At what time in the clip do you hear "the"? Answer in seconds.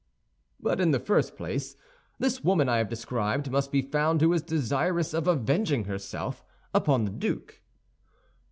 0.89-0.99, 7.05-7.11